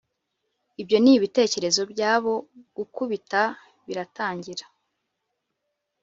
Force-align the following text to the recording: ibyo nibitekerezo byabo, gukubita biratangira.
ibyo 0.81 0.97
nibitekerezo 1.03 1.81
byabo, 1.91 2.33
gukubita 2.77 3.41
biratangira. 3.85 4.65